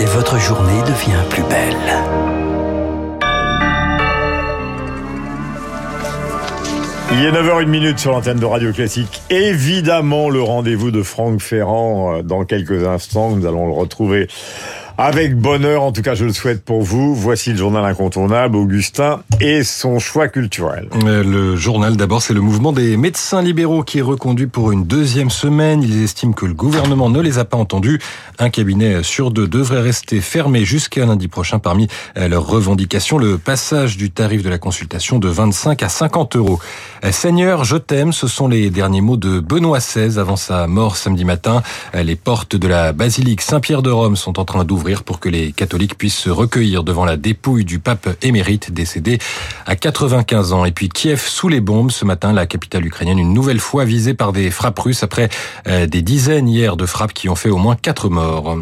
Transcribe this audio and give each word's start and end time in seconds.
et 0.00 0.04
votre 0.04 0.38
journée 0.38 0.80
devient 0.82 1.22
plus 1.28 1.42
belle. 1.44 1.76
Il 7.10 7.24
est 7.24 7.32
9h01 7.32 7.96
sur 7.96 8.12
l'antenne 8.12 8.38
de 8.38 8.44
Radio 8.44 8.72
Classique. 8.72 9.22
Évidemment, 9.30 10.30
le 10.30 10.42
rendez-vous 10.42 10.90
de 10.90 11.02
Franck 11.02 11.40
Ferrand 11.40 12.18
euh, 12.18 12.22
dans 12.22 12.44
quelques 12.44 12.86
instants. 12.86 13.30
Nous 13.30 13.46
allons 13.46 13.66
le 13.66 13.72
retrouver 13.72 14.28
avec 15.00 15.36
bonheur, 15.36 15.84
en 15.84 15.92
tout 15.92 16.02
cas 16.02 16.16
je 16.16 16.24
le 16.24 16.32
souhaite 16.32 16.64
pour 16.64 16.82
vous. 16.82 17.14
Voici 17.14 17.52
le 17.52 17.56
journal 17.56 17.84
incontournable, 17.84 18.56
Augustin 18.56 19.20
et 19.40 19.62
son 19.62 20.00
choix 20.00 20.26
culturel. 20.26 20.88
Euh, 21.04 21.22
le 21.22 21.54
journal 21.54 21.96
d'abord, 21.96 22.20
c'est 22.20 22.34
le 22.34 22.40
mouvement 22.40 22.72
des 22.72 22.96
médecins 22.96 23.40
libéraux 23.40 23.84
qui 23.84 24.00
est 24.00 24.02
reconduit 24.02 24.48
pour 24.48 24.72
une 24.72 24.84
deuxième 24.84 25.30
semaine. 25.30 25.84
Ils 25.84 26.02
estiment 26.02 26.32
que 26.32 26.46
le 26.46 26.52
gouvernement 26.54 27.10
ne 27.10 27.20
les 27.20 27.38
a 27.38 27.44
pas 27.44 27.56
entendus. 27.56 28.00
Un 28.40 28.50
cabinet 28.50 29.04
sur 29.04 29.30
deux 29.30 29.46
devrait 29.46 29.82
rester 29.82 30.20
fermé 30.20 30.64
jusqu'à 30.64 31.06
lundi 31.06 31.28
prochain 31.28 31.60
parmi 31.60 31.86
euh, 32.16 32.26
leurs 32.26 32.48
revendications. 32.48 33.18
Le 33.18 33.38
passage 33.38 33.96
du 33.96 34.10
tarif 34.10 34.42
de 34.42 34.48
la 34.48 34.58
consultation 34.58 35.20
de 35.20 35.28
25 35.28 35.80
à 35.80 35.88
50 35.88 36.34
euros. 36.34 36.58
Euh, 37.04 37.12
Seigneur, 37.12 37.62
je 37.62 37.76
t'aime, 37.76 38.12
ce 38.12 38.26
sont 38.26 38.48
les 38.48 38.68
derniers 38.70 39.00
mots 39.00 39.16
de 39.16 39.38
Benoît 39.38 39.78
XVI 39.78 40.18
avant 40.18 40.34
sa 40.34 40.66
mort 40.66 40.96
samedi 40.96 41.24
matin. 41.24 41.62
Les 41.94 42.16
portes 42.16 42.56
de 42.56 42.66
la 42.66 42.92
basilique 42.92 43.42
Saint-Pierre 43.42 43.82
de 43.82 43.90
Rome 43.90 44.16
sont 44.16 44.40
en 44.40 44.44
train 44.44 44.64
d'ouvrir 44.64 44.87
pour 44.96 45.20
que 45.20 45.28
les 45.28 45.52
catholiques 45.52 45.98
puissent 45.98 46.16
se 46.16 46.30
recueillir 46.30 46.82
devant 46.82 47.04
la 47.04 47.16
dépouille 47.16 47.64
du 47.64 47.78
pape 47.78 48.08
émérite 48.22 48.72
décédé 48.72 49.18
à 49.66 49.76
95 49.76 50.52
ans. 50.52 50.64
Et 50.64 50.72
puis 50.72 50.88
Kiev 50.88 51.20
sous 51.20 51.48
les 51.48 51.60
bombes 51.60 51.90
ce 51.90 52.04
matin, 52.04 52.32
la 52.32 52.46
capitale 52.46 52.86
ukrainienne 52.86 53.18
une 53.18 53.34
nouvelle 53.34 53.60
fois 53.60 53.84
visée 53.84 54.14
par 54.14 54.32
des 54.32 54.50
frappes 54.50 54.78
russes 54.78 55.02
après 55.02 55.28
euh, 55.66 55.86
des 55.86 56.02
dizaines 56.02 56.48
hier 56.48 56.76
de 56.76 56.86
frappes 56.86 57.12
qui 57.12 57.28
ont 57.28 57.36
fait 57.36 57.50
au 57.50 57.58
moins 57.58 57.76
quatre 57.76 58.08
morts. 58.08 58.56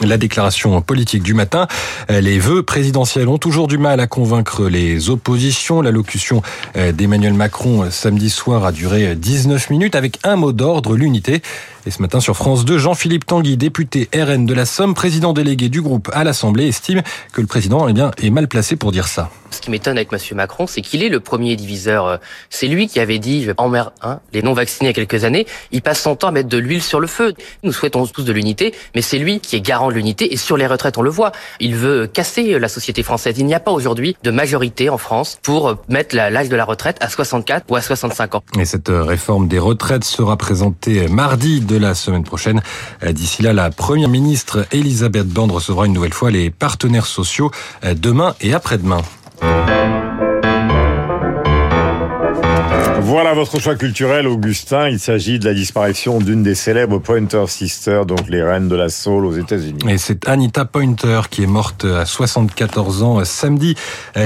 La 0.00 0.16
déclaration 0.16 0.80
politique 0.80 1.22
du 1.22 1.34
matin, 1.34 1.68
euh, 2.10 2.20
les 2.20 2.38
vœux 2.38 2.62
présidentiels 2.62 3.28
ont 3.28 3.38
toujours 3.38 3.68
du 3.68 3.78
mal 3.78 4.00
à 4.00 4.06
convaincre 4.08 4.64
les 4.68 5.10
oppositions. 5.10 5.80
L'allocution 5.80 6.42
euh, 6.76 6.90
d'Emmanuel 6.90 7.34
Macron 7.34 7.88
samedi 7.90 8.30
soir 8.30 8.64
a 8.64 8.72
duré 8.72 9.14
19 9.14 9.70
minutes 9.70 9.94
avec 9.94 10.18
un 10.24 10.36
mot 10.36 10.52
d'ordre, 10.52 10.96
l'unité. 10.96 11.42
Et 11.84 11.90
ce 11.90 12.00
matin 12.00 12.20
sur 12.20 12.36
France 12.36 12.64
2, 12.64 12.78
Jean-Philippe 12.78 13.26
Tanguy, 13.26 13.56
député 13.56 14.08
RN 14.14 14.46
de 14.46 14.54
la 14.54 14.66
Somme, 14.66 14.94
président 14.94 15.32
délégué 15.32 15.68
du 15.68 15.82
groupe 15.82 16.10
à 16.12 16.22
l'Assemblée, 16.22 16.68
estime 16.68 17.02
que 17.32 17.40
le 17.40 17.48
président 17.48 17.88
eh 17.88 17.92
bien, 17.92 18.12
est 18.22 18.30
mal 18.30 18.46
placé 18.46 18.76
pour 18.76 18.92
dire 18.92 19.08
ça. 19.08 19.30
Ce 19.50 19.60
qui 19.60 19.70
m'étonne 19.70 19.98
avec 19.98 20.10
M. 20.12 20.18
Macron, 20.36 20.66
c'est 20.66 20.80
qu'il 20.80 21.02
est 21.02 21.08
le 21.08 21.20
premier 21.20 21.56
diviseur. 21.56 22.20
C'est 22.48 22.68
lui 22.68 22.86
qui 22.86 23.00
avait 23.00 23.18
dit 23.18 23.48
en 23.58 23.68
mer 23.68 23.92
hein, 24.00 24.20
les 24.32 24.42
non-vaccinés 24.42 24.86
il 24.86 24.96
y 24.96 25.02
a 25.02 25.04
quelques 25.04 25.24
années. 25.24 25.46
Il 25.72 25.82
passe 25.82 26.00
son 26.00 26.16
temps 26.16 26.28
à 26.28 26.30
mettre 26.30 26.48
de 26.48 26.56
l'huile 26.56 26.82
sur 26.82 27.00
le 27.00 27.06
feu. 27.06 27.34
Nous 27.62 27.72
souhaitons 27.72 28.06
tous 28.06 28.22
de 28.22 28.32
l'unité, 28.32 28.74
mais 28.94 29.02
c'est 29.02 29.18
lui 29.18 29.40
qui 29.40 29.56
est 29.56 29.60
garant 29.60 29.88
de 29.88 29.94
l'unité. 29.94 30.32
Et 30.32 30.36
sur 30.36 30.56
les 30.56 30.66
retraites, 30.66 30.96
on 30.96 31.02
le 31.02 31.10
voit. 31.10 31.32
Il 31.60 31.74
veut 31.74 32.06
casser 32.06 32.58
la 32.58 32.68
société 32.68 33.02
française. 33.02 33.34
Il 33.38 33.44
n'y 33.44 33.54
a 33.54 33.60
pas 33.60 33.72
aujourd'hui 33.72 34.16
de 34.22 34.30
majorité 34.30 34.88
en 34.88 34.98
France 34.98 35.38
pour 35.42 35.76
mettre 35.88 36.16
l'âge 36.16 36.48
de 36.48 36.56
la 36.56 36.64
retraite 36.64 36.96
à 37.00 37.10
64 37.10 37.66
ou 37.68 37.76
à 37.76 37.82
65 37.82 38.36
ans. 38.36 38.42
Et 38.58 38.64
cette 38.64 38.88
réforme 38.88 39.48
des 39.48 39.58
retraites 39.58 40.04
sera 40.04 40.38
présentée 40.38 41.08
mardi 41.08 41.60
de 41.72 41.78
la 41.78 41.94
semaine 41.94 42.24
prochaine. 42.24 42.60
D'ici 43.06 43.42
là, 43.42 43.52
la 43.52 43.70
première 43.70 44.08
ministre 44.08 44.66
Elisabeth 44.72 45.26
Borne 45.26 45.50
recevra 45.50 45.86
une 45.86 45.92
nouvelle 45.92 46.12
fois 46.12 46.30
les 46.30 46.50
partenaires 46.50 47.06
sociaux 47.06 47.50
demain 47.82 48.34
et 48.40 48.52
après-demain. 48.54 49.02
Voilà 53.04 53.34
votre 53.34 53.60
choix 53.60 53.74
culturel, 53.74 54.26
Augustin. 54.28 54.88
Il 54.88 54.98
s'agit 54.98 55.38
de 55.38 55.44
la 55.44 55.54
disparition 55.54 56.18
d'une 56.18 56.42
des 56.42 56.54
célèbres 56.54 56.98
Pointer 56.98 57.44
Sisters, 57.48 58.06
donc 58.06 58.28
les 58.28 58.42
reines 58.42 58.68
de 58.68 58.76
la 58.76 58.88
soul 58.88 59.26
aux 59.26 59.32
États-Unis. 59.32 59.82
Et 59.88 59.98
c'est 59.98 60.28
Anita 60.28 60.64
Pointer 60.64 61.22
qui 61.28 61.42
est 61.42 61.48
morte 61.48 61.84
à 61.84 62.06
74 62.06 63.02
ans 63.02 63.24
samedi. 63.24 63.74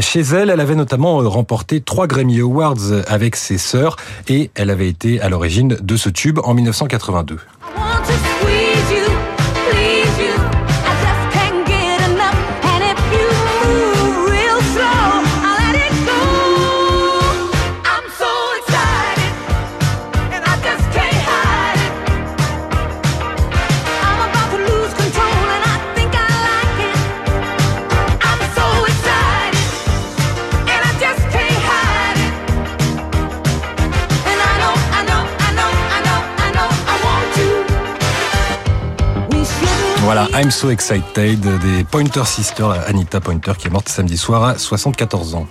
Chez 0.00 0.20
elle, 0.20 0.50
elle 0.50 0.60
avait 0.60 0.74
notamment 0.74 1.16
remporté 1.18 1.80
trois 1.80 2.06
Grammy 2.06 2.40
Awards 2.40 3.04
avec 3.08 3.34
ses 3.34 3.58
sœurs 3.58 3.96
et 4.28 4.50
elle 4.54 4.70
avait 4.70 4.88
été 4.88 5.20
à 5.20 5.30
l'origine 5.30 5.76
de 5.80 5.96
ce 5.96 6.10
tube 6.10 6.38
en 6.44 6.54
1982. 6.54 7.38
Voilà, 40.06 40.28
I'm 40.34 40.52
so 40.52 40.70
excited 40.70 41.40
des 41.40 41.82
Pointer 41.82 42.24
Sisters, 42.24 42.70
Anita 42.86 43.20
Pointer 43.20 43.54
qui 43.58 43.66
est 43.66 43.70
morte 43.70 43.88
samedi 43.88 44.16
soir 44.16 44.44
à 44.44 44.56
74 44.56 45.34
ans. 45.34 45.48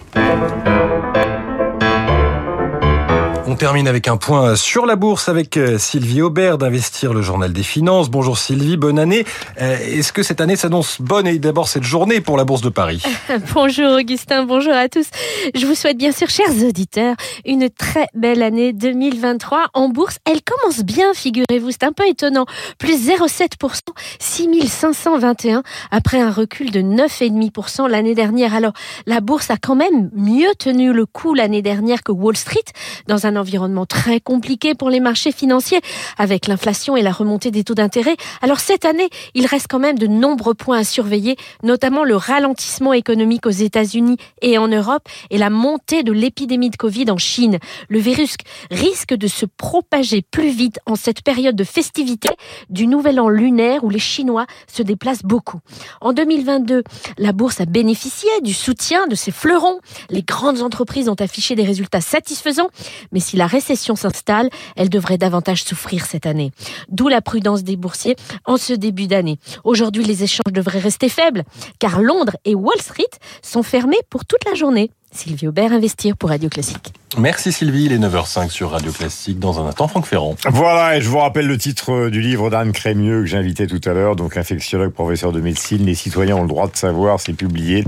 On 3.56 3.58
termine 3.58 3.88
avec 3.88 4.10
un 4.10 4.18
point 4.18 4.58
sur 4.58 4.86
la 4.86 4.98
bourse 4.98 5.30
avec 5.30 5.58
Sylvie 5.78 6.22
Aubert 6.22 6.58
d'Investir 6.58 7.14
le 7.14 7.22
Journal 7.22 7.54
des 7.54 7.64
Finances. 7.64 8.10
Bonjour 8.10 8.38
Sylvie, 8.38 8.76
bonne 8.76 9.00
année. 9.00 9.24
Est-ce 9.56 10.12
que 10.12 10.24
cette 10.24 10.42
année 10.42 10.58
s'annonce 10.58 11.00
bonne? 11.00 11.26
Et 11.26 11.40
d'abord 11.40 11.70
cette 11.70 11.86
journée 11.86 12.20
pour 12.20 12.36
la 12.36 12.44
Bourse 12.44 12.62
de 12.62 12.68
Paris 12.68 13.02
Bonjour 13.54 13.94
Augustin, 13.94 14.44
bonjour 14.44 14.74
à 14.74 14.90
tous. 14.90 15.08
Je 15.56 15.66
vous 15.66 15.74
souhaite 15.74 15.98
bien 15.98 16.12
sûr, 16.12 16.30
chers 16.30 16.52
auditeurs, 16.68 17.16
une 17.46 17.70
très 17.70 18.08
belle 18.14 18.44
année 18.44 18.74
2023 18.74 19.68
en 19.74 19.88
bourse. 19.88 20.18
Elle 20.26 20.42
commence 20.42 20.82
bien, 20.82 21.14
figurez-vous, 21.14 21.72
c'est 21.72 21.84
un 21.84 21.94
peu 21.94 22.06
étonnant. 22.10 22.46
Plus 22.78 23.08
0,7%, 23.08 23.80
6521 24.20 25.64
après 25.92 26.20
un 26.20 26.30
recul 26.30 26.72
de 26.72 26.82
9,5% 26.82 27.90
l'année 27.90 28.16
dernière. 28.16 28.54
Alors, 28.54 28.74
la 29.06 29.22
bourse 29.22 29.50
a 29.50 29.56
quand 29.56 29.76
même 29.76 30.10
mieux 30.14 30.54
tenu 30.60 30.92
le 30.92 31.06
coup 31.06 31.34
l'année 31.34 31.62
dernière 31.62 32.04
que 32.04 32.12
Wall 32.12 32.36
Street 32.36 32.60
dans 33.08 33.26
un 33.26 33.38
environnement 33.38 33.45
très 33.86 34.20
compliqué 34.20 34.76
pour 34.76 34.90
les 34.90 35.00
marchés 35.00 35.32
financiers 35.32 35.82
avec 36.18 36.48
l'inflation 36.48 36.96
et 36.96 37.02
la 37.02 37.12
remontée 37.12 37.52
des 37.52 37.64
taux 37.64 37.74
d'intérêt. 37.74 38.16
Alors 38.42 38.60
cette 38.60 38.86
année, 38.86 39.10
il 39.34 39.46
reste 39.46 39.68
quand 39.70 39.80
même 39.80 39.98
de 39.98 40.08
nombreux 40.08 40.54
points 40.54 40.80
à 40.80 40.84
surveiller, 40.84 41.36
notamment 41.64 42.04
le 42.04 42.16
ralentissement 42.16 42.94
économique 42.94 43.46
aux 43.46 43.52
États-Unis 43.52 44.18
et 44.42 44.58
en 44.58 44.68
Europe 44.68 45.08
et 45.30 45.38
la 45.38 45.50
montée 45.50 46.04
de 46.04 46.12
l'épidémie 46.12 46.70
de 46.70 46.76
Covid 46.76 47.10
en 47.12 47.18
Chine. 47.18 47.60
Le 47.90 48.00
virus 48.00 48.36
risque 48.72 49.14
de 49.14 49.28
se 49.28 49.46
propager 49.46 50.22
plus 50.22 50.50
vite 50.50 50.80
en 50.86 50.96
cette 50.96 51.22
période 51.22 51.56
de 51.56 51.64
festivité 51.64 52.30
du 52.70 52.88
nouvel 52.88 53.20
an 53.20 53.30
lunaire 53.30 53.84
où 53.84 53.90
les 53.90 54.00
Chinois 54.00 54.46
se 54.68 54.84
déplacent 54.84 55.24
beaucoup. 55.24 55.60
En 56.02 56.14
2022, 56.14 56.84
la 57.18 57.32
bourse 57.32 57.62
a 57.62 57.66
bénéficié 57.66 58.30
du 58.42 58.54
soutien 58.54 59.08
de 59.08 59.16
ses 59.16 59.32
fleurons. 59.32 59.80
Les 60.10 60.24
grandes 60.24 60.62
entreprises 60.62 61.10
ont 61.10 61.16
affiché 61.16 61.56
des 61.56 61.64
résultats 61.64 62.02
satisfaisants, 62.02 62.70
mais 63.12 63.20
si 63.36 63.40
la 63.40 63.48
récession 63.48 63.98
s'installe, 63.98 64.50
elle 64.78 64.88
devrait 64.88 65.18
davantage 65.18 65.66
souffrir 65.66 66.06
cette 66.06 66.26
année. 66.26 66.54
D'où 66.88 67.10
la 67.10 67.20
prudence 67.20 67.64
des 67.64 67.76
boursiers 67.76 68.16
en 68.46 68.56
ce 68.56 68.72
début 68.72 69.08
d'année. 69.08 69.40
Aujourd'hui, 69.66 70.06
les 70.06 70.24
échanges 70.24 70.54
devraient 70.54 70.80
rester 70.80 71.10
faibles, 71.10 71.44
car 71.78 72.02
Londres 72.02 72.38
et 72.46 72.56
Wall 72.56 72.80
Street 72.80 73.04
sont 73.42 73.62
fermés 73.62 74.00
pour 74.10 74.24
toute 74.24 74.46
la 74.46 74.54
journée. 74.54 74.90
Sylvie 75.16 75.48
Aubert, 75.48 75.72
Investir 75.72 76.18
pour 76.18 76.30
Radio 76.30 76.50
Classique. 76.50 76.94
Merci 77.18 77.52
Sylvie, 77.52 77.86
il 77.86 77.94
est 77.94 77.98
9h05 77.98 78.50
sur 78.50 78.72
Radio 78.72 78.92
Classique. 78.92 79.40
Dans 79.40 79.60
un 79.60 79.68
instant, 79.68 79.88
Franck 79.88 80.06
Ferrand. 80.06 80.36
Voilà, 80.50 80.98
et 80.98 81.02
je 81.02 81.10
vous 81.10 81.20
rappelle 81.20 81.48
le 81.48 81.58
titre 81.58 82.10
du 82.10 82.22
livre 82.22 82.50
d'Anne 82.50 82.74
Crémieux 82.74 83.22
que 83.22 83.26
j'invitais 83.26 83.68
tout 83.68 83.82
à 83.86 83.94
l'heure, 83.94 84.16
donc 84.16 84.38
infectiologue, 84.38 84.92
professeur 84.92 85.32
de 85.32 85.40
médecine. 85.40 85.86
Les 85.86 85.96
citoyens 85.96 86.36
ont 86.36 86.42
le 86.42 86.48
droit 86.48 86.68
de 86.68 86.76
savoir, 86.76 87.20
c'est 87.20 87.34
publié 87.34 87.86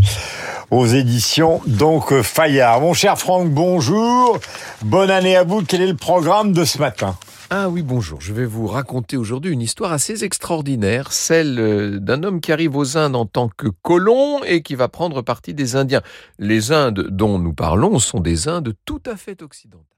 aux 0.71 0.85
éditions 0.85 1.61
donc 1.65 2.21
Fayard. 2.21 2.81
Mon 2.81 2.93
cher 2.93 3.17
Franck, 3.17 3.49
bonjour. 3.49 4.39
Bonne 4.81 5.11
année 5.11 5.35
à 5.35 5.43
vous. 5.43 5.63
Quel 5.63 5.81
est 5.81 5.87
le 5.87 5.95
programme 5.95 6.53
de 6.53 6.63
ce 6.63 6.77
matin? 6.77 7.15
Ah 7.49 7.69
oui, 7.69 7.81
bonjour. 7.81 8.19
Je 8.19 8.33
vais 8.33 8.45
vous 8.45 8.67
raconter 8.67 9.15
aujourd'hui 9.15 9.53
une 9.53 9.61
histoire 9.61 9.93
assez 9.93 10.25
extraordinaire, 10.25 11.13
celle 11.13 11.99
d'un 12.01 12.23
homme 12.23 12.41
qui 12.41 12.51
arrive 12.51 12.75
aux 12.75 12.97
Indes 12.97 13.15
en 13.15 13.25
tant 13.25 13.47
que 13.47 13.67
colon 13.81 14.43
et 14.43 14.61
qui 14.61 14.75
va 14.75 14.89
prendre 14.89 15.21
parti 15.21 15.53
des 15.53 15.77
Indiens. 15.77 16.01
Les 16.39 16.73
Indes 16.73 17.07
dont 17.09 17.39
nous 17.39 17.53
parlons 17.53 17.99
sont 17.99 18.19
des 18.19 18.49
Indes 18.49 18.73
tout 18.83 19.01
à 19.05 19.15
fait 19.15 19.41
occidentales. 19.41 19.96